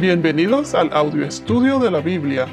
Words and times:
Bienvenidos 0.00 0.74
al 0.74 0.90
audio 0.94 1.26
estudio 1.26 1.78
de 1.78 1.90
la 1.90 2.00
Biblia. 2.00 2.46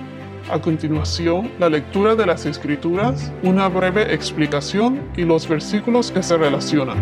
A 0.52 0.62
continuación, 0.62 1.50
la 1.60 1.70
lectura 1.70 2.14
de 2.14 2.26
las 2.26 2.46
Escrituras, 2.46 3.32
una 3.42 3.70
breve 3.70 4.14
explicación 4.14 5.10
y 5.16 5.22
los 5.22 5.48
versículos 5.48 6.12
que 6.12 6.22
se 6.24 6.36
relacionan. 6.36 6.98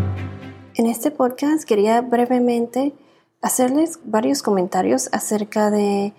En 0.75 0.85
este 0.85 1.09
podcast 1.09 1.63
quería 1.63 2.01
brevemente 2.01 2.93
hacerles 3.41 3.99
varios 4.05 4.43
comentarios 4.43 5.09
acerca 5.13 5.71
de 5.71 6.13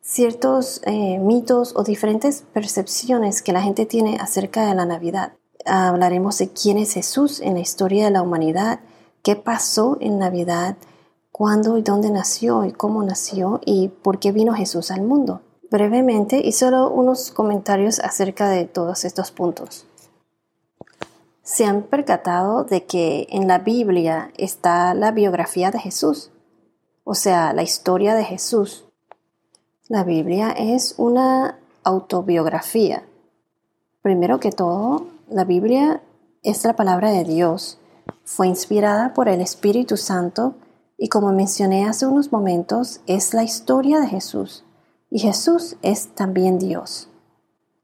ciertos 0.00 0.80
eh, 0.86 1.18
mitos 1.18 1.74
o 1.76 1.84
diferentes 1.84 2.46
percepciones 2.54 3.42
que 3.42 3.52
la 3.52 3.60
gente 3.60 3.84
tiene 3.84 4.16
acerca 4.18 4.66
de 4.66 4.74
la 4.74 4.86
Navidad. 4.86 5.34
Hablaremos 5.66 6.38
de 6.38 6.48
quién 6.48 6.78
es 6.78 6.94
Jesús 6.94 7.42
en 7.42 7.52
la 7.52 7.60
historia 7.60 8.06
de 8.06 8.10
la 8.10 8.22
humanidad, 8.22 8.80
qué 9.22 9.36
pasó 9.36 9.98
en 10.00 10.18
Navidad, 10.18 10.78
cuándo 11.32 11.78
y 11.78 11.82
dónde 11.82 12.10
nació 12.10 12.64
y 12.64 12.72
cómo 12.72 13.02
nació 13.02 13.60
y 13.64 13.88
por 13.88 14.18
qué 14.18 14.32
vino 14.32 14.54
Jesús 14.54 14.90
al 14.90 15.02
mundo. 15.02 15.42
Brevemente 15.70 16.40
y 16.44 16.52
solo 16.52 16.90
unos 16.90 17.30
comentarios 17.30 18.00
acerca 18.00 18.48
de 18.48 18.64
todos 18.64 19.04
estos 19.04 19.30
puntos. 19.30 19.86
¿Se 21.42 21.64
han 21.64 21.82
percatado 21.82 22.64
de 22.64 22.84
que 22.84 23.26
en 23.30 23.48
la 23.48 23.58
Biblia 23.58 24.30
está 24.36 24.94
la 24.94 25.10
biografía 25.10 25.70
de 25.70 25.80
Jesús? 25.80 26.30
O 27.04 27.14
sea, 27.14 27.52
la 27.52 27.62
historia 27.62 28.14
de 28.14 28.24
Jesús. 28.24 28.84
La 29.88 30.04
Biblia 30.04 30.50
es 30.50 30.94
una 30.96 31.58
autobiografía. 31.82 33.04
Primero 34.02 34.38
que 34.38 34.52
todo, 34.52 35.06
la 35.28 35.44
Biblia 35.44 36.02
es 36.42 36.64
la 36.64 36.76
palabra 36.76 37.10
de 37.10 37.24
Dios. 37.24 37.78
Fue 38.24 38.46
inspirada 38.46 39.12
por 39.12 39.28
el 39.28 39.40
Espíritu 39.40 39.96
Santo 39.96 40.54
y 41.02 41.08
como 41.08 41.32
mencioné 41.32 41.88
hace 41.88 42.06
unos 42.06 42.30
momentos, 42.30 43.00
es 43.06 43.32
la 43.32 43.42
historia 43.42 44.00
de 44.00 44.06
Jesús. 44.06 44.64
Y 45.08 45.18
Jesús 45.18 45.76
es 45.80 46.14
también 46.14 46.58
Dios. 46.58 47.08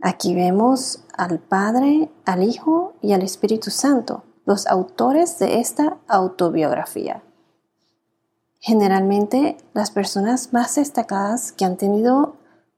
Aquí 0.03 0.35
vemos 0.35 1.03
al 1.17 1.39
Padre, 1.39 2.11
al 2.27 2.43
Hijo 2.43 2.93
y 3.01 3.15
al 3.15 3.23
Espíritu 3.23 3.71
Santo, 3.71 4.23
los 4.45 4.67
autores 4.67 5.39
de 5.39 5.61
esta 5.61 5.97
autobiografía. 6.09 7.23
Generalmente 8.61 9.57
las 9.73 9.91
personas 9.91 10.53
más 10.53 10.75
destacadas 10.75 11.53
que 11.53 11.65
han 11.65 11.79
tenido 11.79 12.37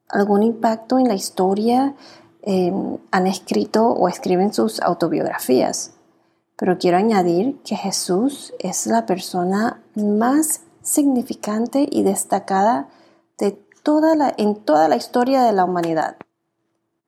algún 0.09 0.45
impacto 0.45 1.01
en 1.01 1.09
la 1.09 1.15
historia 1.15 1.97
eh, 2.43 2.73
han 3.11 3.27
escrito 3.27 3.89
o 3.89 4.09
escriben 4.09 4.55
sus 4.55 4.81
autobiografías. 4.83 5.98
Pero 6.59 6.77
quiero 6.77 6.97
añadir 6.97 7.57
que 7.63 7.77
Jesús 7.77 8.53
es 8.59 8.87
la 8.87 9.07
persona 9.07 9.81
más 9.95 10.63
significante 10.83 11.89
y 11.89 12.03
destacada 12.03 12.89
de 13.39 13.53
toda 13.83 14.17
la, 14.17 14.35
en 14.37 14.57
toda 14.57 14.89
la 14.89 14.97
historia 14.97 15.43
de 15.43 15.53
la 15.53 15.65
humanidad. 15.65 16.17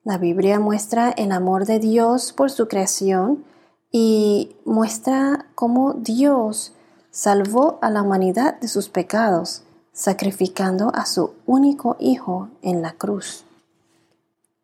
La 0.04 0.18
Biblia 0.18 0.60
muestra 0.60 1.10
el 1.10 1.32
amor 1.32 1.66
de 1.66 1.80
Dios 1.80 2.32
por 2.32 2.50
su 2.50 2.68
creación 2.68 3.44
y 3.90 4.56
muestra 4.64 5.46
cómo 5.56 5.94
Dios 5.94 6.72
salvó 7.10 7.78
a 7.82 7.90
la 7.90 8.02
humanidad 8.02 8.60
de 8.60 8.68
sus 8.68 8.88
pecados, 8.88 9.64
sacrificando 9.92 10.92
a 10.94 11.06
su 11.06 11.34
único 11.44 11.96
Hijo 11.98 12.48
en 12.62 12.82
la 12.82 12.92
cruz. 12.92 13.44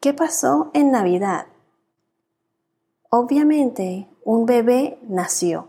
¿Qué 0.01 0.15
pasó 0.15 0.71
en 0.73 0.93
Navidad? 0.93 1.47
Obviamente 3.11 4.09
un 4.27 4.45
bebé 4.45 4.99
nació, 5.09 5.69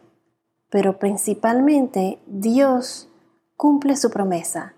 pero 0.72 0.97
principalmente 0.97 2.19
Dios 2.25 3.08
cumple 3.55 3.95
su 3.95 4.09
promesa 4.09 4.73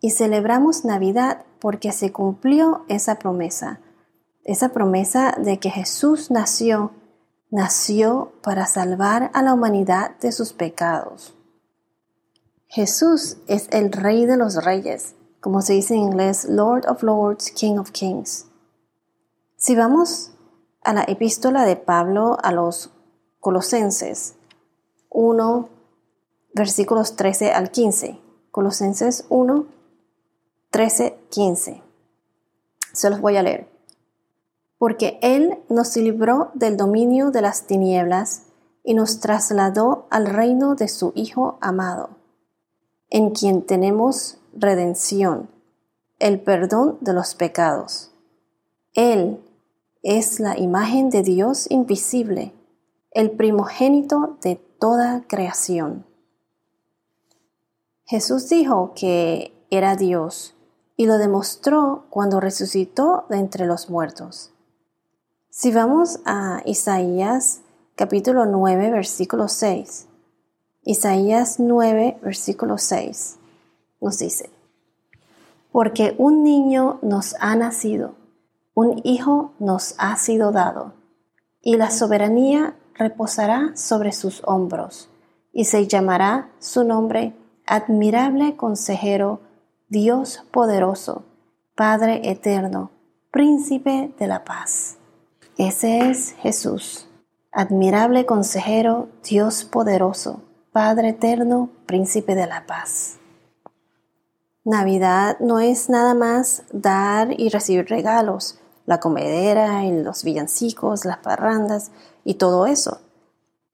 y 0.00 0.12
celebramos 0.12 0.86
Navidad 0.86 1.44
porque 1.60 1.92
se 1.92 2.12
cumplió 2.12 2.86
esa 2.88 3.18
promesa, 3.18 3.80
esa 4.42 4.70
promesa 4.70 5.36
de 5.38 5.58
que 5.58 5.68
Jesús 5.68 6.30
nació, 6.30 6.92
nació 7.50 8.32
para 8.42 8.64
salvar 8.64 9.30
a 9.34 9.42
la 9.42 9.52
humanidad 9.52 10.16
de 10.20 10.32
sus 10.32 10.54
pecados. 10.54 11.36
Jesús 12.68 13.36
es 13.48 13.68
el 13.70 13.92
Rey 13.92 14.24
de 14.24 14.38
los 14.38 14.64
Reyes, 14.64 15.14
como 15.42 15.60
se 15.60 15.74
dice 15.74 15.92
en 15.94 16.00
inglés, 16.00 16.46
Lord 16.46 16.88
of 16.88 17.02
Lords, 17.02 17.50
King 17.50 17.76
of 17.76 17.90
Kings. 17.90 18.46
Si 19.56 19.76
vamos 19.76 20.32
a 20.82 20.94
la 20.94 21.02
epístola 21.02 21.66
de 21.66 21.76
Pablo 21.76 22.38
a 22.42 22.50
los 22.52 22.94
Colosenses 23.40 24.34
1, 25.08 25.68
versículos 26.52 27.16
13 27.16 27.52
al 27.52 27.70
15. 27.70 28.20
Colosenses 28.50 29.24
1, 29.30 29.64
13, 30.70 31.16
15. 31.30 31.82
Se 32.92 33.08
los 33.08 33.22
voy 33.22 33.38
a 33.38 33.42
leer. 33.42 33.66
Porque 34.76 35.18
Él 35.22 35.58
nos 35.70 35.96
libró 35.96 36.50
del 36.52 36.76
dominio 36.76 37.30
de 37.30 37.40
las 37.40 37.66
tinieblas 37.66 38.42
y 38.84 38.92
nos 38.92 39.20
trasladó 39.20 40.06
al 40.10 40.26
reino 40.26 40.74
de 40.74 40.88
su 40.88 41.12
Hijo 41.14 41.56
amado, 41.62 42.10
en 43.08 43.30
quien 43.30 43.62
tenemos 43.62 44.36
redención, 44.52 45.48
el 46.18 46.40
perdón 46.40 46.98
de 47.00 47.14
los 47.14 47.34
pecados. 47.34 48.10
Él 48.92 49.40
es 50.02 50.40
la 50.40 50.58
imagen 50.58 51.08
de 51.08 51.22
Dios 51.22 51.70
invisible 51.70 52.52
el 53.12 53.32
primogénito 53.32 54.38
de 54.42 54.56
toda 54.56 55.24
creación. 55.26 56.06
Jesús 58.04 58.48
dijo 58.48 58.92
que 58.94 59.52
era 59.70 59.96
Dios 59.96 60.54
y 60.96 61.06
lo 61.06 61.18
demostró 61.18 62.04
cuando 62.10 62.40
resucitó 62.40 63.24
de 63.28 63.38
entre 63.38 63.66
los 63.66 63.90
muertos. 63.90 64.50
Si 65.48 65.72
vamos 65.72 66.20
a 66.24 66.62
Isaías 66.64 67.60
capítulo 67.96 68.46
9 68.46 68.90
versículo 68.90 69.48
6, 69.48 70.06
Isaías 70.84 71.58
9 71.58 72.18
versículo 72.22 72.78
6 72.78 73.38
nos 74.00 74.18
dice, 74.18 74.50
porque 75.72 76.14
un 76.18 76.42
niño 76.42 76.98
nos 77.02 77.34
ha 77.40 77.54
nacido, 77.56 78.14
un 78.74 79.00
hijo 79.04 79.52
nos 79.58 79.94
ha 79.98 80.16
sido 80.16 80.52
dado, 80.52 80.94
y 81.62 81.76
la 81.76 81.90
soberanía 81.90 82.76
reposará 83.00 83.72
sobre 83.74 84.12
sus 84.12 84.42
hombros, 84.44 85.08
y 85.52 85.64
se 85.64 85.88
llamará 85.88 86.50
su 86.60 86.84
nombre 86.84 87.34
admirable 87.66 88.56
consejero, 88.56 89.40
Dios 89.88 90.44
poderoso, 90.52 91.24
Padre 91.74 92.30
eterno, 92.30 92.90
príncipe 93.32 94.14
de 94.18 94.26
la 94.26 94.44
paz. 94.44 94.98
Ese 95.56 96.10
es 96.10 96.32
Jesús, 96.42 97.08
admirable 97.50 98.26
consejero, 98.26 99.08
Dios 99.24 99.64
poderoso, 99.64 100.42
Padre 100.70 101.08
eterno, 101.08 101.70
príncipe 101.86 102.34
de 102.34 102.46
la 102.46 102.66
paz. 102.66 103.16
Navidad 104.62 105.38
no 105.40 105.58
es 105.58 105.88
nada 105.88 106.12
más 106.12 106.64
dar 106.70 107.32
y 107.40 107.48
recibir 107.48 107.86
regalos, 107.88 108.60
la 108.86 108.98
comedera 108.98 109.84
los 110.04 110.24
villancicos, 110.24 111.04
las 111.04 111.18
parrandas, 111.18 111.92
y 112.24 112.34
todo 112.34 112.66
eso. 112.66 113.00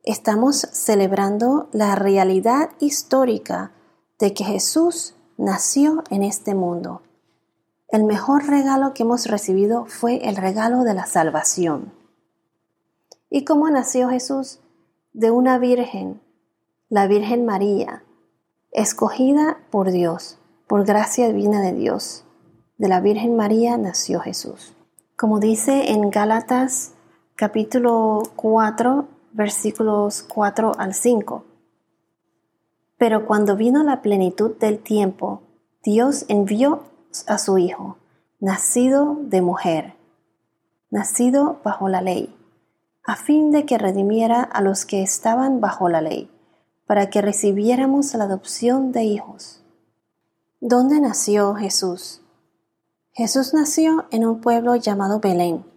Estamos 0.02 0.68
celebrando 0.72 1.68
la 1.72 1.94
realidad 1.94 2.70
histórica 2.78 3.72
de 4.18 4.34
que 4.34 4.44
Jesús 4.44 5.14
nació 5.36 6.04
en 6.10 6.22
este 6.22 6.54
mundo. 6.54 7.02
El 7.88 8.04
mejor 8.04 8.46
regalo 8.46 8.94
que 8.94 9.02
hemos 9.02 9.26
recibido 9.26 9.86
fue 9.86 10.28
el 10.28 10.36
regalo 10.36 10.82
de 10.84 10.94
la 10.94 11.06
salvación. 11.06 11.92
¿Y 13.30 13.44
cómo 13.44 13.68
nació 13.70 14.08
Jesús? 14.08 14.60
De 15.12 15.30
una 15.30 15.58
virgen, 15.58 16.20
la 16.88 17.06
Virgen 17.06 17.44
María, 17.44 18.04
escogida 18.70 19.58
por 19.70 19.90
Dios, 19.90 20.38
por 20.68 20.84
gracia 20.84 21.28
divina 21.28 21.60
de 21.60 21.72
Dios. 21.72 22.24
De 22.78 22.88
la 22.88 23.00
Virgen 23.00 23.36
María 23.36 23.76
nació 23.76 24.20
Jesús. 24.20 24.74
Como 25.16 25.40
dice 25.40 25.92
en 25.92 26.10
Gálatas 26.10 26.92
capítulo 27.36 28.22
4, 28.36 29.08
versículos 29.32 30.22
4 30.22 30.72
al 30.78 30.94
5. 30.94 31.44
Pero 32.96 33.26
cuando 33.26 33.56
vino 33.56 33.82
la 33.82 34.00
plenitud 34.00 34.56
del 34.56 34.78
tiempo, 34.78 35.42
Dios 35.84 36.24
envió 36.28 36.84
a 37.26 37.36
su 37.36 37.58
Hijo, 37.58 37.98
nacido 38.40 39.18
de 39.20 39.42
mujer, 39.42 39.96
nacido 40.90 41.60
bajo 41.62 41.90
la 41.90 42.00
ley, 42.00 42.34
a 43.04 43.16
fin 43.16 43.50
de 43.50 43.66
que 43.66 43.76
redimiera 43.76 44.40
a 44.40 44.62
los 44.62 44.86
que 44.86 45.02
estaban 45.02 45.60
bajo 45.60 45.90
la 45.90 46.00
ley, 46.00 46.30
para 46.86 47.10
que 47.10 47.20
recibiéramos 47.20 48.14
la 48.14 48.24
adopción 48.24 48.92
de 48.92 49.04
hijos. 49.04 49.62
¿Dónde 50.60 51.02
nació 51.02 51.54
Jesús? 51.54 52.22
Jesús 53.12 53.52
nació 53.52 54.06
en 54.10 54.24
un 54.24 54.40
pueblo 54.40 54.74
llamado 54.76 55.20
Belén 55.20 55.75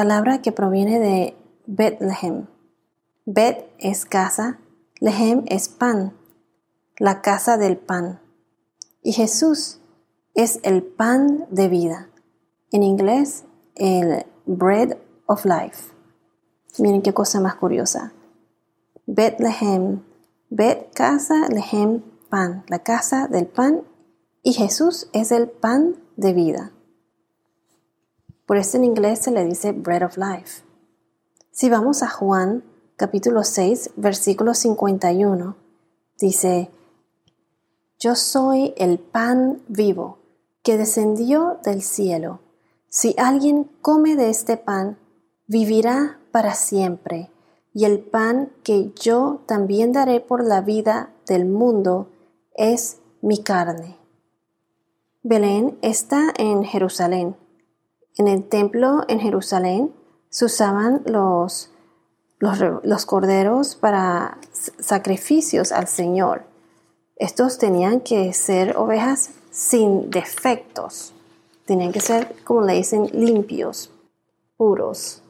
palabra 0.00 0.40
que 0.40 0.50
proviene 0.50 0.98
de 0.98 1.36
Bethlehem. 1.66 2.46
Bet 3.26 3.70
es 3.78 4.06
casa, 4.06 4.58
Lehem 4.98 5.42
es 5.48 5.68
pan, 5.68 6.16
la 6.98 7.20
casa 7.20 7.58
del 7.58 7.76
pan. 7.76 8.18
Y 9.02 9.12
Jesús 9.12 9.78
es 10.32 10.58
el 10.62 10.82
pan 10.82 11.44
de 11.50 11.68
vida. 11.68 12.08
En 12.72 12.82
inglés, 12.82 13.44
el 13.74 14.24
bread 14.46 14.96
of 15.26 15.44
life. 15.44 15.92
Miren 16.78 17.02
qué 17.02 17.12
cosa 17.12 17.38
más 17.38 17.56
curiosa. 17.56 18.14
Bethlehem, 19.04 20.02
Bet 20.48 20.94
casa, 20.94 21.46
Lehem, 21.50 22.00
pan, 22.30 22.64
la 22.68 22.78
casa 22.78 23.28
del 23.28 23.46
pan, 23.46 23.82
y 24.42 24.54
Jesús 24.54 25.10
es 25.12 25.30
el 25.30 25.50
pan 25.50 25.96
de 26.16 26.32
vida. 26.32 26.72
Por 28.50 28.56
eso 28.56 28.78
en 28.78 28.84
inglés 28.84 29.20
se 29.20 29.30
le 29.30 29.44
dice 29.44 29.70
bread 29.70 30.02
of 30.02 30.16
life. 30.16 30.64
Si 31.52 31.70
vamos 31.70 32.02
a 32.02 32.08
Juan 32.08 32.64
capítulo 32.96 33.44
6, 33.44 33.92
versículo 33.94 34.54
51, 34.54 35.54
dice, 36.18 36.68
Yo 38.00 38.16
soy 38.16 38.74
el 38.76 38.98
pan 38.98 39.62
vivo 39.68 40.18
que 40.64 40.76
descendió 40.76 41.60
del 41.62 41.80
cielo. 41.80 42.40
Si 42.88 43.14
alguien 43.18 43.70
come 43.82 44.16
de 44.16 44.30
este 44.30 44.56
pan, 44.56 44.98
vivirá 45.46 46.18
para 46.32 46.54
siempre, 46.54 47.30
y 47.72 47.84
el 47.84 48.00
pan 48.00 48.50
que 48.64 48.90
yo 49.00 49.42
también 49.46 49.92
daré 49.92 50.18
por 50.18 50.44
la 50.44 50.60
vida 50.60 51.12
del 51.24 51.44
mundo 51.46 52.08
es 52.56 52.98
mi 53.22 53.44
carne. 53.44 53.96
Belén 55.22 55.78
está 55.82 56.34
en 56.36 56.64
Jerusalén. 56.64 57.36
En 58.20 58.28
el 58.28 58.46
templo 58.46 59.06
en 59.08 59.18
Jerusalén 59.18 59.94
se 60.28 60.44
usaban 60.44 61.00
los, 61.06 61.70
los, 62.38 63.06
corderos 63.06 63.76
para 63.76 64.36
sacrificios 64.78 65.72
al 65.72 65.88
Señor. 65.88 66.42
Estos 67.16 67.56
tenían 67.56 68.02
que 68.02 68.34
ser 68.34 68.76
ovejas 68.76 69.30
sin 69.50 70.10
defectos. 70.10 71.14
Tenían 71.64 71.92
que 71.92 72.00
ser, 72.00 72.36
como 72.44 72.60
le 72.60 72.74
dicen, 72.74 73.08
limpios, 73.14 73.90
puros. 74.58 75.22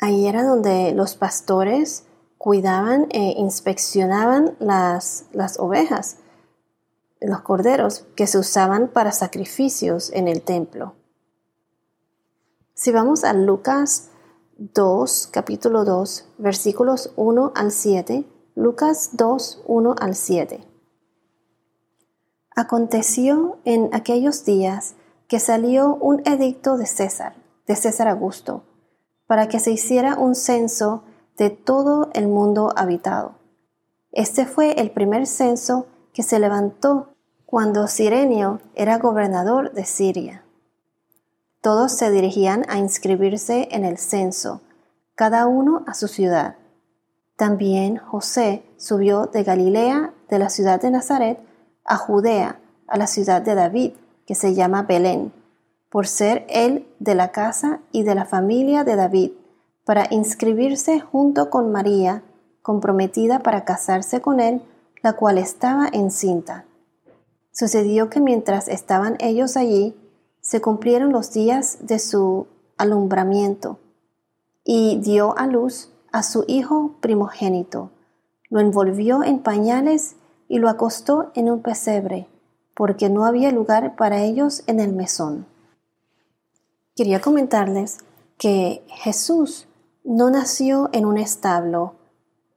Ahí 0.00 0.26
era 0.26 0.42
donde 0.42 0.90
los 0.90 1.14
pastores 1.14 2.02
cuidaban 2.36 3.06
e 3.10 3.34
inspeccionaban 3.38 4.56
las, 4.58 5.26
las 5.30 5.60
ovejas, 5.60 6.16
los 7.20 7.42
corderos 7.42 8.06
que 8.16 8.26
se 8.26 8.38
usaban 8.38 8.88
para 8.88 9.12
sacrificios 9.12 10.10
en 10.12 10.26
el 10.26 10.42
templo. 10.42 10.96
Si 12.74 12.90
vamos 12.90 13.22
a 13.22 13.34
Lucas 13.34 14.08
2, 14.56 15.28
capítulo 15.30 15.84
2, 15.84 16.28
versículos 16.38 17.12
1 17.16 17.52
al 17.54 17.70
7, 17.70 18.26
Lucas 18.54 19.10
2, 19.12 19.64
1 19.66 19.94
al 20.00 20.14
7. 20.14 20.66
Aconteció 22.56 23.58
en 23.64 23.90
aquellos 23.92 24.46
días 24.46 24.94
que 25.28 25.38
salió 25.38 25.96
un 25.96 26.22
edicto 26.24 26.78
de 26.78 26.86
César, 26.86 27.34
de 27.66 27.76
César 27.76 28.08
Augusto, 28.08 28.64
para 29.26 29.48
que 29.48 29.60
se 29.60 29.70
hiciera 29.70 30.16
un 30.16 30.34
censo 30.34 31.04
de 31.36 31.50
todo 31.50 32.08
el 32.14 32.26
mundo 32.26 32.72
habitado. 32.74 33.34
Este 34.12 34.46
fue 34.46 34.80
el 34.80 34.90
primer 34.90 35.26
censo 35.26 35.86
que 36.14 36.22
se 36.22 36.38
levantó 36.38 37.14
cuando 37.44 37.86
Sirenio 37.86 38.60
era 38.74 38.96
gobernador 38.96 39.72
de 39.72 39.84
Siria. 39.84 40.44
Todos 41.62 41.92
se 41.92 42.10
dirigían 42.10 42.64
a 42.68 42.78
inscribirse 42.78 43.68
en 43.70 43.84
el 43.84 43.96
censo, 43.96 44.62
cada 45.14 45.46
uno 45.46 45.84
a 45.86 45.94
su 45.94 46.08
ciudad. 46.08 46.56
También 47.36 47.98
José 47.98 48.64
subió 48.76 49.26
de 49.26 49.44
Galilea, 49.44 50.12
de 50.28 50.38
la 50.40 50.48
ciudad 50.50 50.82
de 50.82 50.90
Nazaret, 50.90 51.38
a 51.84 51.96
Judea, 51.96 52.60
a 52.88 52.96
la 52.96 53.06
ciudad 53.06 53.42
de 53.42 53.54
David, 53.54 53.92
que 54.26 54.34
se 54.34 54.54
llama 54.54 54.82
Belén, 54.82 55.32
por 55.88 56.08
ser 56.08 56.44
él 56.48 56.88
de 56.98 57.14
la 57.14 57.30
casa 57.30 57.78
y 57.92 58.02
de 58.02 58.16
la 58.16 58.24
familia 58.24 58.82
de 58.82 58.96
David, 58.96 59.30
para 59.84 60.08
inscribirse 60.10 60.98
junto 60.98 61.48
con 61.48 61.70
María, 61.70 62.24
comprometida 62.62 63.38
para 63.38 63.64
casarse 63.64 64.20
con 64.20 64.40
él, 64.40 64.62
la 65.00 65.12
cual 65.12 65.38
estaba 65.38 65.88
encinta. 65.92 66.64
Sucedió 67.52 68.10
que 68.10 68.18
mientras 68.18 68.66
estaban 68.66 69.16
ellos 69.20 69.56
allí, 69.56 69.94
se 70.42 70.60
cumplieron 70.60 71.12
los 71.12 71.32
días 71.32 71.78
de 71.80 71.98
su 71.98 72.48
alumbramiento, 72.76 73.78
y 74.64 74.98
dio 75.00 75.36
a 75.38 75.46
luz 75.46 75.90
a 76.12 76.22
su 76.22 76.44
hijo 76.46 76.96
primogénito. 77.00 77.90
Lo 78.50 78.60
envolvió 78.60 79.24
en 79.24 79.38
pañales 79.38 80.16
y 80.48 80.58
lo 80.58 80.68
acostó 80.68 81.30
en 81.34 81.50
un 81.50 81.62
pesebre, 81.62 82.28
porque 82.74 83.08
no 83.08 83.24
había 83.24 83.50
lugar 83.50 83.96
para 83.96 84.22
ellos 84.22 84.62
en 84.66 84.80
el 84.80 84.92
mesón. 84.92 85.46
Quería 86.94 87.20
comentarles 87.20 87.98
que 88.36 88.84
Jesús 88.88 89.68
no 90.04 90.30
nació 90.30 90.90
en 90.92 91.06
un 91.06 91.16
establo, 91.16 91.94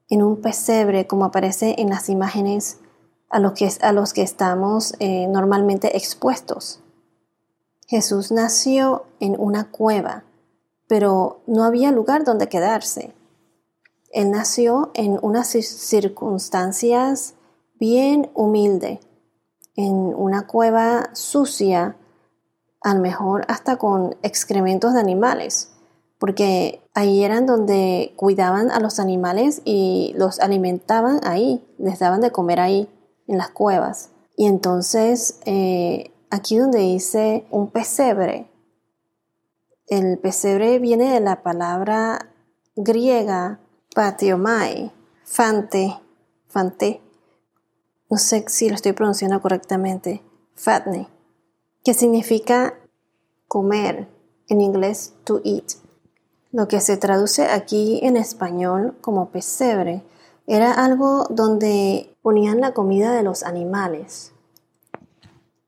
en 0.10 0.24
un 0.24 0.42
pesebre, 0.42 1.08
como 1.08 1.26
aparece 1.26 1.76
en 1.78 1.90
las 1.90 2.10
imágenes 2.10 2.80
a 3.30 3.40
los 3.40 3.54
que, 3.54 3.70
a 3.82 3.92
los 3.92 4.14
que 4.14 4.24
estamos 4.24 4.96
eh, 5.00 5.28
normalmente 5.28 5.96
expuestos. 5.96 6.82
Jesús 7.88 8.32
nació 8.32 9.06
en 9.20 9.36
una 9.40 9.72
cueva, 9.72 10.24
pero 10.88 11.42
no 11.48 11.64
había 11.64 11.92
lugar 11.92 12.24
donde 12.24 12.50
quedarse. 12.50 13.14
Él 14.12 14.32
nació 14.32 14.92
en 14.94 15.20
unas 15.22 15.50
circunstancias 15.50 17.36
bien 17.80 18.32
humilde, 18.34 19.00
en 19.76 19.94
una 19.94 20.48
cueva 20.48 21.10
sucia, 21.14 21.98
a 22.82 22.94
lo 22.94 23.02
mejor 23.02 23.46
hasta 23.48 23.78
con 23.78 24.16
excrementos 24.22 24.94
de 24.94 25.00
animales, 25.00 25.72
porque 26.18 26.82
ahí 26.94 27.24
eran 27.24 27.46
donde 27.46 28.14
cuidaban 28.16 28.72
a 28.72 28.80
los 28.80 29.00
animales 29.00 29.62
y 29.66 30.14
los 30.18 30.40
alimentaban 30.40 31.20
ahí, 31.24 31.68
les 31.78 32.00
daban 32.00 32.22
de 32.22 32.32
comer 32.32 32.60
ahí, 32.60 32.90
en 33.28 33.38
las 33.38 33.50
cuevas. 33.50 34.12
Y 34.38 34.48
entonces 34.48 35.40
eh, 35.46 36.12
aquí 36.30 36.58
donde 36.58 36.80
dice 36.80 37.46
un 37.52 37.70
pesebre, 37.70 38.50
el 39.88 40.18
pesebre 40.18 40.80
viene 40.80 41.12
de 41.12 41.20
la 41.20 41.44
palabra 41.44 42.32
griega 42.76 43.60
patiomai, 43.94 44.92
fante, 45.24 46.00
fante, 46.48 47.02
no 48.10 48.18
sé 48.18 48.46
si 48.48 48.70
lo 48.70 48.76
estoy 48.76 48.94
pronunciando 48.94 49.42
correctamente, 49.42 50.22
fatne, 50.54 51.08
que 51.84 51.94
significa 51.94 52.76
comer, 53.48 54.08
en 54.48 54.62
inglés 54.62 55.14
to 55.24 55.42
eat. 55.44 55.74
Lo 56.52 56.68
que 56.68 56.80
se 56.82 56.98
traduce 56.98 57.46
aquí 57.46 58.00
en 58.04 58.16
español 58.16 58.96
como 59.02 59.30
pesebre 59.30 60.04
era 60.46 60.72
algo 60.72 61.26
donde 61.30 62.16
ponían 62.22 62.62
la 62.62 62.74
comida 62.74 63.12
de 63.12 63.24
los 63.24 63.42
animales. 63.42 64.35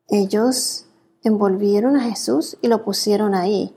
Ellos 0.09 0.85
envolvieron 1.23 1.97
a 1.97 2.01
Jesús 2.01 2.57
y 2.61 2.67
lo 2.67 2.83
pusieron 2.83 3.35
ahí. 3.35 3.75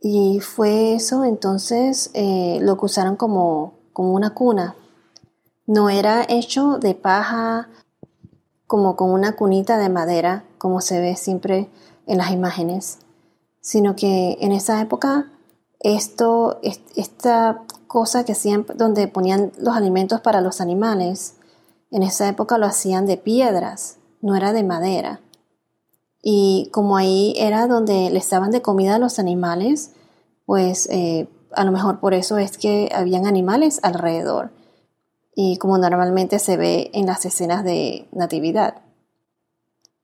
Y 0.00 0.40
fue 0.40 0.94
eso 0.94 1.24
entonces 1.24 2.10
eh, 2.14 2.58
lo 2.62 2.78
que 2.78 2.86
usaron 2.86 3.16
como, 3.16 3.74
como 3.92 4.12
una 4.12 4.30
cuna. 4.30 4.74
No 5.66 5.90
era 5.90 6.24
hecho 6.28 6.78
de 6.78 6.94
paja 6.94 7.68
como 8.66 8.96
con 8.96 9.10
una 9.10 9.36
cunita 9.36 9.78
de 9.78 9.88
madera, 9.88 10.44
como 10.58 10.80
se 10.80 11.00
ve 11.00 11.16
siempre 11.16 11.68
en 12.06 12.18
las 12.18 12.30
imágenes, 12.30 12.98
sino 13.60 13.94
que 13.94 14.38
en 14.40 14.52
esa 14.52 14.80
época 14.80 15.30
esto, 15.80 16.60
esta 16.62 17.62
cosa 17.86 18.24
que 18.24 18.32
hacían 18.32 18.64
donde 18.74 19.08
ponían 19.08 19.52
los 19.58 19.76
alimentos 19.76 20.20
para 20.20 20.40
los 20.40 20.60
animales, 20.60 21.34
en 21.90 22.02
esa 22.02 22.28
época 22.28 22.58
lo 22.58 22.66
hacían 22.66 23.06
de 23.06 23.16
piedras 23.16 23.95
no 24.20 24.36
era 24.36 24.52
de 24.52 24.62
madera. 24.62 25.20
Y 26.22 26.70
como 26.72 26.96
ahí 26.96 27.34
era 27.36 27.66
donde 27.66 28.10
les 28.10 28.28
daban 28.28 28.50
de 28.50 28.62
comida 28.62 28.96
a 28.96 28.98
los 28.98 29.18
animales, 29.18 29.92
pues 30.44 30.88
eh, 30.90 31.28
a 31.52 31.64
lo 31.64 31.72
mejor 31.72 32.00
por 32.00 32.14
eso 32.14 32.38
es 32.38 32.58
que 32.58 32.90
habían 32.94 33.26
animales 33.26 33.80
alrededor. 33.82 34.50
Y 35.34 35.58
como 35.58 35.78
normalmente 35.78 36.38
se 36.38 36.56
ve 36.56 36.90
en 36.94 37.06
las 37.06 37.24
escenas 37.24 37.62
de 37.62 38.08
natividad. 38.12 38.82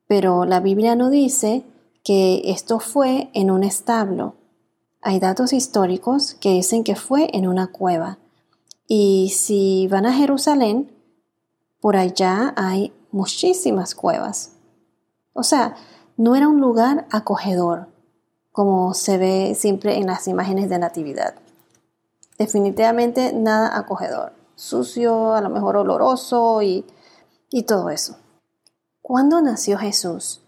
Pero 0.07 0.45
la 0.45 0.61
Biblia 0.61 0.95
no 0.95 1.11
dice 1.11 1.65
que 2.05 2.43
esto 2.45 2.81
fue 2.81 3.31
en 3.33 3.51
un 3.51 3.65
establo. 3.65 4.35
Hay 5.01 5.19
datos 5.19 5.53
históricos 5.53 6.35
que 6.35 6.51
dicen 6.51 6.85
que 6.85 6.97
fue 6.97 7.31
en 7.33 7.49
una 7.49 7.69
cueva. 7.69 8.19
Y 8.87 9.33
si 9.35 9.89
van 9.89 10.07
a 10.07 10.13
Jerusalén, 10.13 10.93
por 11.81 11.97
allá 11.97 12.53
hay 12.57 12.93
muchísimas 13.13 13.95
cuevas. 13.95 14.53
O 15.33 15.43
sea, 15.43 15.77
no 16.17 16.35
era 16.35 16.49
un 16.49 16.61
lugar 16.61 17.07
acogedor, 17.11 17.89
como 18.51 18.95
se 18.95 19.19
ve 19.19 19.55
siempre 19.55 19.97
en 19.97 20.07
las 20.07 20.29
imágenes 20.29 20.69
de 20.69 20.79
natividad. 20.79 21.35
Definitivamente 22.39 23.33
nada 23.33 23.79
acogedor, 23.79 24.33
sucio, 24.57 25.35
a 25.35 25.41
lo 25.41 25.49
mejor 25.49 25.77
oloroso 25.77 26.63
y, 26.63 26.85
y 27.51 27.63
todo 27.63 27.91
eso. 27.91 28.17
¿Cuándo 29.01 29.41
nació 29.41 29.79
Jesús? 29.79 30.43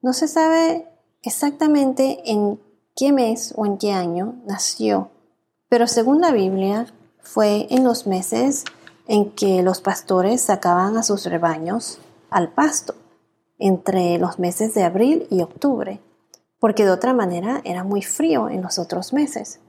No 0.00 0.12
se 0.12 0.28
sabe 0.28 0.88
exactamente 1.22 2.30
en 2.30 2.60
qué 2.96 3.12
mes 3.12 3.54
o 3.56 3.66
en 3.66 3.78
qué 3.78 3.92
año 3.92 4.34
nació, 4.46 5.10
pero 5.68 5.86
según 5.86 6.20
la 6.20 6.32
Biblia 6.32 6.86
fue 7.20 7.66
en 7.70 7.84
los 7.84 8.06
meses 8.06 8.64
en 9.06 9.30
que 9.32 9.62
los 9.62 9.80
pastores 9.80 10.42
sacaban 10.42 10.96
a 10.96 11.02
sus 11.02 11.26
rebaños 11.26 11.98
al 12.30 12.52
pasto, 12.52 12.94
entre 13.58 14.18
los 14.18 14.38
meses 14.38 14.74
de 14.74 14.82
abril 14.82 15.26
y 15.30 15.42
octubre, 15.42 16.00
porque 16.58 16.84
de 16.84 16.90
otra 16.90 17.12
manera 17.12 17.60
era 17.64 17.84
muy 17.84 18.02
frío 18.02 18.48
en 18.48 18.62
los 18.62 18.78
otros 18.78 19.12
meses. 19.12 19.60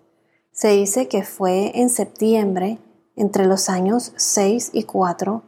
Se 0.51 0.69
dice 0.69 1.07
que 1.07 1.23
fue 1.23 1.79
en 1.79 1.89
septiembre 1.89 2.79
entre 3.15 3.45
los 3.45 3.69
años 3.69 4.13
6 4.15 4.71
y 4.73 4.83
4 4.83 5.43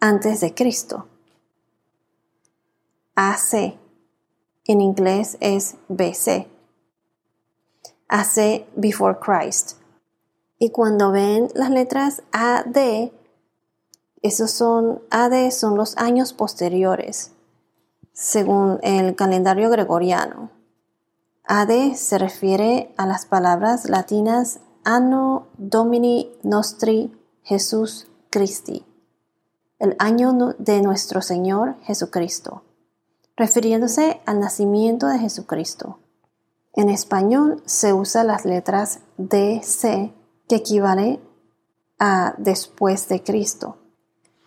antes 0.00 0.40
de 0.40 0.54
Cristo. 0.54 1.06
AC 3.14 3.78
en 4.66 4.80
inglés 4.80 5.36
es 5.40 5.76
BC. 5.88 6.46
AC 8.08 8.66
before 8.76 9.18
Christ. 9.18 9.78
Y 10.58 10.70
cuando 10.70 11.10
ven 11.10 11.48
las 11.54 11.70
letras 11.70 12.22
AD, 12.32 13.10
esos 14.22 14.50
son 14.50 15.02
AD 15.10 15.50
son 15.50 15.76
los 15.76 15.96
años 15.98 16.32
posteriores, 16.32 17.32
según 18.12 18.78
el 18.82 19.16
calendario 19.16 19.68
gregoriano. 19.68 20.50
AD 21.46 21.94
se 21.94 22.16
refiere 22.16 22.94
a 22.96 23.06
las 23.06 23.26
palabras 23.26 23.88
latinas 23.90 24.60
Anno 24.82 25.48
Domini 25.58 26.32
Nostri 26.42 27.14
Jesus 27.42 28.06
Christi, 28.30 28.86
el 29.78 29.94
año 29.98 30.32
de 30.58 30.80
nuestro 30.80 31.20
Señor 31.20 31.76
Jesucristo, 31.82 32.62
refiriéndose 33.36 34.22
al 34.24 34.40
nacimiento 34.40 35.06
de 35.08 35.18
Jesucristo. 35.18 35.98
En 36.72 36.88
español 36.88 37.62
se 37.66 37.92
usa 37.92 38.24
las 38.24 38.46
letras 38.46 39.00
DC, 39.18 40.14
que 40.48 40.56
equivale 40.56 41.20
a 41.98 42.34
después 42.38 43.08
de 43.08 43.22
Cristo. 43.22 43.76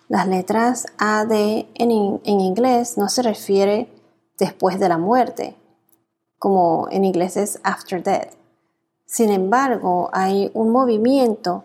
Las 0.09 0.27
letras 0.27 0.85
AD 0.97 1.31
en, 1.31 1.69
en 1.75 2.39
inglés 2.39 2.97
no 2.97 3.09
se 3.09 3.21
refiere 3.21 3.91
después 4.37 4.79
de 4.79 4.89
la 4.89 4.97
muerte, 4.97 5.55
como 6.39 6.87
en 6.91 7.03
inglés 7.03 7.37
es 7.37 7.59
after 7.63 8.03
death. 8.03 8.33
Sin 9.05 9.29
embargo, 9.29 10.09
hay 10.13 10.51
un 10.53 10.69
movimiento 10.69 11.63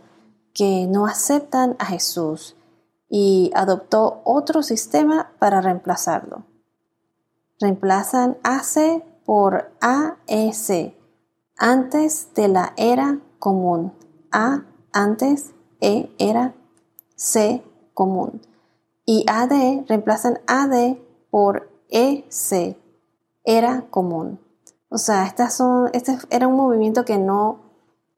que 0.54 0.86
no 0.86 1.06
aceptan 1.06 1.76
a 1.78 1.86
Jesús 1.86 2.56
y 3.08 3.50
adoptó 3.54 4.22
otro 4.24 4.62
sistema 4.62 5.32
para 5.38 5.60
reemplazarlo. 5.60 6.44
Reemplazan 7.60 8.38
AC 8.42 9.04
por 9.24 9.70
AEC, 9.80 10.96
antes 11.58 12.32
de 12.34 12.48
la 12.48 12.72
era 12.76 13.18
común. 13.38 13.92
A 14.32 14.64
antes, 14.92 15.52
E 15.80 16.10
era, 16.18 16.54
C 17.16 17.62
común. 17.94 18.40
Y 19.04 19.24
AD 19.28 19.86
reemplazan 19.88 20.40
AD 20.46 20.96
por 21.30 21.70
EC, 21.88 22.76
era 23.44 23.86
común. 23.90 24.40
O 24.88 24.98
sea, 24.98 25.26
estas 25.26 25.54
son, 25.56 25.90
este 25.92 26.18
era 26.30 26.46
un 26.46 26.56
movimiento 26.56 27.04
que 27.04 27.18
no, 27.18 27.60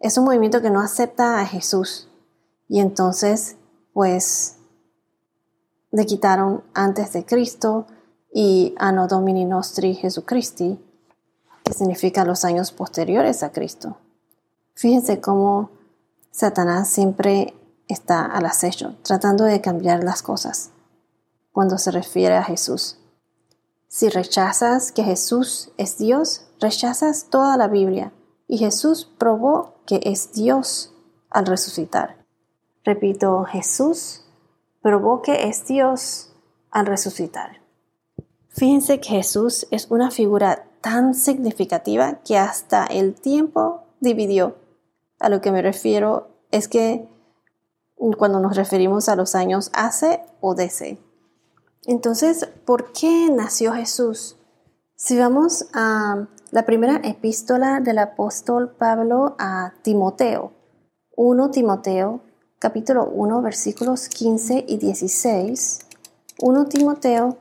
es 0.01 0.19
un 0.19 0.25
movimiento 0.25 0.61
que 0.61 0.71
no 0.71 0.81
acepta 0.81 1.41
a 1.41 1.47
Jesús. 1.47 2.09
Y 2.69 2.81
entonces, 2.81 3.57
pues, 3.93 4.57
le 5.91 6.07
quitaron 6.07 6.65
antes 6.75 7.13
de 7.13 7.25
Cristo 7.25 7.87
y 8.33 8.75
Anno 8.79 9.07
Domini 9.07 9.45
Nostri 9.45 9.95
Jesucristi, 9.95 10.81
que 11.63 11.73
significa 11.73 12.25
los 12.25 12.45
años 12.45 12.73
posteriores 12.73 13.43
a 13.43 13.53
Cristo. 13.53 13.97
Fíjense 14.75 15.21
cómo 15.21 15.71
Satanás 16.35 16.89
siempre 16.89 17.55
está 17.87 18.27
al 18.27 18.45
acecho, 18.45 18.97
tratando 19.03 19.45
de 19.45 19.61
cambiar 19.61 20.03
las 20.03 20.21
cosas 20.21 20.73
cuando 21.53 21.79
se 21.79 21.93
refiere 21.93 22.35
a 22.35 22.43
Jesús. 22.43 22.99
Si 23.87 24.09
rechazas 24.09 24.91
que 24.91 25.05
Jesús 25.05 25.71
es 25.77 25.97
Dios, 25.97 26.49
rechazas 26.59 27.27
toda 27.31 27.57
la 27.57 27.69
Biblia 27.69 28.13
y 28.49 28.59
Jesús 28.59 29.09
probó 29.17 29.75
que 29.87 30.01
es 30.03 30.33
Dios 30.33 30.93
al 31.31 31.47
resucitar. 31.47 32.17
Repito, 32.83 33.45
Jesús 33.45 34.25
probó 34.83 35.23
que 35.23 35.49
es 35.49 35.65
Dios 35.69 36.33
al 36.73 36.87
resucitar. 36.87 37.61
Fíjense 38.49 38.99
que 38.99 39.11
Jesús 39.11 39.69
es 39.71 39.89
una 39.89 40.11
figura 40.11 40.67
tan 40.81 41.15
significativa 41.15 42.15
que 42.25 42.39
hasta 42.39 42.87
el 42.87 43.15
tiempo 43.15 43.85
dividió. 44.01 44.64
A 45.21 45.29
lo 45.29 45.41
que 45.41 45.53
me 45.53 45.63
refiero 45.63 46.29
es 46.51 46.69
que 46.69 47.09
cuando 48.17 48.41
nos 48.41 48.57
referimos 48.57 49.09
a 49.09 49.17
los 49.17 49.35
años 49.35 49.71
AC 49.73 50.21
o 50.41 50.55
DC. 50.55 50.99
Entonces, 51.87 52.49
¿por 52.65 52.93
qué 52.93 53.31
nació 53.31 53.73
Jesús? 53.73 54.37
Si 54.97 55.19
vamos 55.19 55.67
a 55.73 56.27
la 56.51 56.65
primera 56.67 57.01
epístola 57.03 57.81
del 57.81 57.99
apóstol 57.99 58.71
Pablo 58.71 59.37
a 59.39 59.75
Timoteo, 59.83 60.53
1 61.17 61.51
Timoteo, 61.51 62.21
capítulo 62.59 63.07
1, 63.07 63.43
versículos 63.43 64.09
15 64.09 64.65
y 64.67 64.79
16, 64.79 65.81
1 66.41 66.65
Timoteo, 66.67 67.37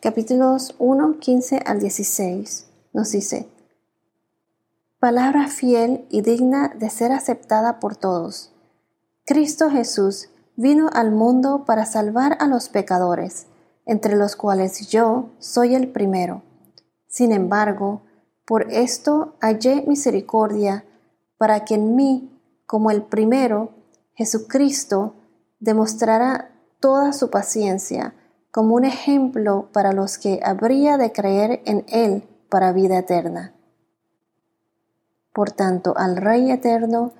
capítulos 0.00 0.74
1, 0.78 1.18
15 1.18 1.62
al 1.64 1.80
16, 1.80 2.66
nos 2.92 3.12
dice, 3.12 3.48
Palabra 5.00 5.46
fiel 5.46 6.06
y 6.10 6.22
digna 6.22 6.74
de 6.76 6.90
ser 6.90 7.12
aceptada 7.12 7.78
por 7.78 7.94
todos 7.94 8.52
Cristo 9.24 9.70
Jesús 9.70 10.28
vino 10.56 10.90
al 10.92 11.12
mundo 11.12 11.64
para 11.64 11.86
salvar 11.86 12.36
a 12.40 12.48
los 12.48 12.68
pecadores, 12.68 13.46
entre 13.86 14.16
los 14.16 14.34
cuales 14.34 14.88
yo 14.88 15.28
soy 15.38 15.76
el 15.76 15.92
primero. 15.92 16.42
Sin 17.06 17.30
embargo, 17.30 18.02
por 18.44 18.72
esto 18.72 19.36
hallé 19.40 19.84
misericordia 19.86 20.84
para 21.36 21.64
que 21.64 21.74
en 21.76 21.94
mí, 21.94 22.42
como 22.66 22.90
el 22.90 23.02
primero, 23.02 23.70
Jesucristo 24.14 25.14
demostrara 25.60 26.50
toda 26.80 27.12
su 27.12 27.30
paciencia 27.30 28.14
como 28.50 28.74
un 28.74 28.84
ejemplo 28.84 29.68
para 29.72 29.92
los 29.92 30.18
que 30.18 30.40
habría 30.42 30.96
de 30.96 31.12
creer 31.12 31.62
en 31.66 31.84
Él 31.86 32.24
para 32.50 32.72
vida 32.72 32.98
eterna. 32.98 33.54
Por 35.38 35.52
tanto, 35.52 35.96
al 35.96 36.16
Rey 36.16 36.50
eterno, 36.50 37.12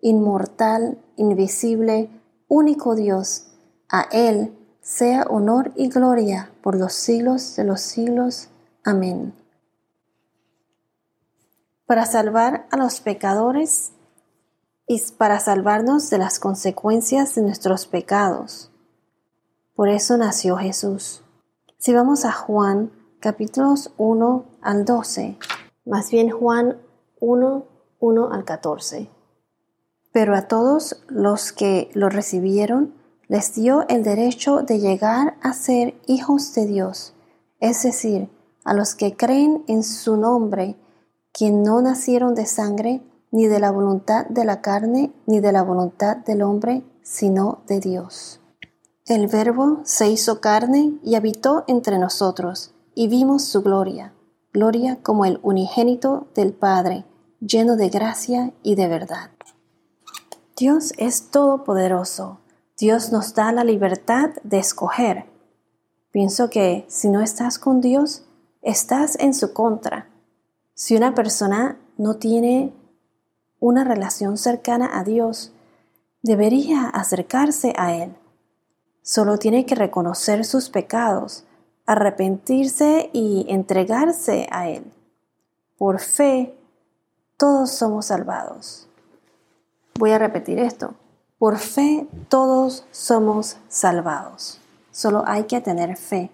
inmortal, 0.00 0.96
invisible, 1.16 2.08
único 2.48 2.94
Dios, 2.94 3.48
a 3.90 4.08
Él 4.12 4.56
sea 4.80 5.24
honor 5.24 5.72
y 5.76 5.90
gloria 5.90 6.50
por 6.62 6.74
los 6.74 6.94
siglos 6.94 7.54
de 7.54 7.64
los 7.64 7.82
siglos. 7.82 8.48
Amén. 8.82 9.34
Para 11.84 12.06
salvar 12.06 12.66
a 12.70 12.78
los 12.78 13.02
pecadores 13.02 13.92
y 14.86 14.98
para 15.18 15.38
salvarnos 15.38 16.08
de 16.08 16.16
las 16.16 16.38
consecuencias 16.38 17.34
de 17.34 17.42
nuestros 17.42 17.86
pecados. 17.86 18.70
Por 19.74 19.90
eso 19.90 20.16
nació 20.16 20.56
Jesús. 20.56 21.22
Si 21.76 21.92
vamos 21.92 22.24
a 22.24 22.32
Juan 22.32 22.90
capítulos 23.20 23.92
1 23.98 24.46
al 24.62 24.86
12, 24.86 25.36
más 25.84 26.10
bien 26.10 26.30
Juan 26.30 26.78
1, 27.20 27.64
1 28.00 28.32
al 28.32 28.44
14. 28.44 29.10
Pero 30.12 30.34
a 30.34 30.42
todos 30.48 31.02
los 31.08 31.52
que 31.52 31.90
lo 31.94 32.08
recibieron 32.08 32.94
les 33.28 33.54
dio 33.54 33.86
el 33.88 34.02
derecho 34.02 34.62
de 34.62 34.78
llegar 34.78 35.36
a 35.42 35.52
ser 35.52 35.94
hijos 36.06 36.54
de 36.54 36.66
Dios, 36.66 37.14
es 37.60 37.82
decir, 37.82 38.30
a 38.64 38.74
los 38.74 38.94
que 38.94 39.16
creen 39.16 39.64
en 39.66 39.82
su 39.82 40.16
nombre, 40.16 40.76
quien 41.32 41.62
no 41.62 41.82
nacieron 41.82 42.34
de 42.34 42.46
sangre, 42.46 43.02
ni 43.30 43.46
de 43.46 43.60
la 43.60 43.70
voluntad 43.70 44.26
de 44.26 44.44
la 44.44 44.60
carne, 44.60 45.12
ni 45.26 45.40
de 45.40 45.52
la 45.52 45.62
voluntad 45.62 46.16
del 46.16 46.42
hombre, 46.42 46.84
sino 47.02 47.60
de 47.66 47.80
Dios. 47.80 48.40
El 49.04 49.26
Verbo 49.28 49.80
se 49.84 50.08
hizo 50.08 50.40
carne 50.40 50.98
y 51.02 51.14
habitó 51.14 51.64
entre 51.68 51.98
nosotros, 51.98 52.72
y 52.94 53.08
vimos 53.08 53.44
su 53.44 53.62
gloria, 53.62 54.12
gloria 54.56 55.00
como 55.02 55.26
el 55.26 55.38
unigénito 55.42 56.28
del 56.34 56.54
Padre, 56.54 57.04
lleno 57.40 57.76
de 57.76 57.90
gracia 57.90 58.54
y 58.62 58.74
de 58.74 58.88
verdad. 58.88 59.30
Dios 60.56 60.94
es 60.96 61.30
todopoderoso. 61.30 62.40
Dios 62.78 63.12
nos 63.12 63.34
da 63.34 63.52
la 63.52 63.64
libertad 63.64 64.30
de 64.44 64.58
escoger. 64.58 65.26
Pienso 66.10 66.48
que 66.48 66.86
si 66.88 67.10
no 67.10 67.20
estás 67.20 67.58
con 67.58 67.82
Dios, 67.82 68.22
estás 68.62 69.18
en 69.20 69.34
su 69.34 69.52
contra. 69.52 70.08
Si 70.72 70.96
una 70.96 71.14
persona 71.14 71.78
no 71.98 72.16
tiene 72.16 72.72
una 73.60 73.84
relación 73.84 74.38
cercana 74.38 74.98
a 74.98 75.04
Dios, 75.04 75.52
debería 76.22 76.88
acercarse 76.88 77.74
a 77.76 77.94
Él. 77.94 78.16
Solo 79.02 79.36
tiene 79.36 79.66
que 79.66 79.74
reconocer 79.74 80.46
sus 80.46 80.70
pecados, 80.70 81.44
arrepentirse 81.86 83.10
y 83.12 83.46
entregarse 83.48 84.48
a 84.50 84.68
Él. 84.68 84.92
Por 85.78 86.00
fe, 86.00 86.54
todos 87.36 87.70
somos 87.70 88.06
salvados. 88.06 88.88
Voy 89.98 90.10
a 90.10 90.18
repetir 90.18 90.58
esto. 90.58 90.94
Por 91.38 91.58
fe, 91.58 92.06
todos 92.28 92.86
somos 92.90 93.58
salvados. 93.68 94.60
Solo 94.90 95.22
hay 95.26 95.44
que 95.44 95.60
tener 95.60 95.96
fe. 95.96 96.30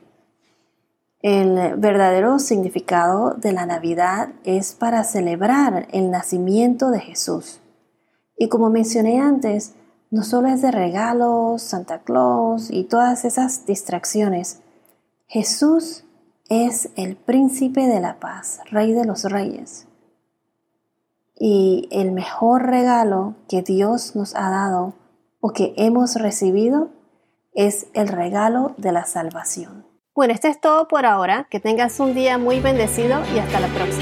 El 1.20 1.76
verdadero 1.76 2.38
significado 2.38 3.34
de 3.34 3.52
la 3.52 3.66
Navidad 3.66 4.30
es 4.42 4.72
para 4.72 5.04
celebrar 5.04 5.86
el 5.92 6.10
nacimiento 6.10 6.90
de 6.90 6.98
Jesús. 6.98 7.60
Y 8.36 8.48
como 8.48 8.70
mencioné 8.70 9.20
antes, 9.20 9.74
no 10.10 10.24
solo 10.24 10.48
es 10.48 10.62
de 10.62 10.72
regalos, 10.72 11.62
Santa 11.62 12.00
Claus 12.00 12.70
y 12.70 12.84
todas 12.84 13.24
esas 13.24 13.66
distracciones. 13.66 14.61
Jesús 15.32 16.04
es 16.50 16.90
el 16.94 17.16
príncipe 17.16 17.86
de 17.86 18.00
la 18.00 18.20
paz, 18.20 18.60
rey 18.70 18.92
de 18.92 19.06
los 19.06 19.24
reyes. 19.24 19.88
Y 21.38 21.88
el 21.90 22.12
mejor 22.12 22.66
regalo 22.66 23.34
que 23.48 23.62
Dios 23.62 24.14
nos 24.14 24.36
ha 24.36 24.50
dado 24.50 24.92
o 25.40 25.54
que 25.54 25.72
hemos 25.78 26.16
recibido 26.16 26.90
es 27.54 27.86
el 27.94 28.08
regalo 28.08 28.74
de 28.76 28.92
la 28.92 29.06
salvación. 29.06 29.86
Bueno, 30.14 30.34
esto 30.34 30.48
es 30.48 30.60
todo 30.60 30.86
por 30.86 31.06
ahora. 31.06 31.46
Que 31.48 31.60
tengas 31.60 31.98
un 31.98 32.12
día 32.12 32.36
muy 32.36 32.60
bendecido 32.60 33.22
y 33.34 33.38
hasta 33.38 33.58
la 33.58 33.68
próxima. 33.68 34.01